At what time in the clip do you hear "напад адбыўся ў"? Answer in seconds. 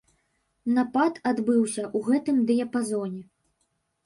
0.77-1.97